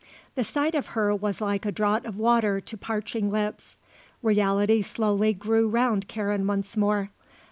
The 0.33 0.43
sight 0.43 0.73
of 0.73 0.87
her 0.97 1.13
was 1.13 1.41
like 1.41 1.63
a 1.63 1.71
draught 1.71 2.07
of 2.07 2.17
water 2.17 2.59
to 2.59 2.75
parching 2.75 3.29
lips. 3.29 3.77
Reality 4.23 4.81
slowly 4.81 5.31
grew 5.31 5.67
round 5.69 6.07
Karen 6.07 6.47
once 6.47 6.75
more. 6.75 7.11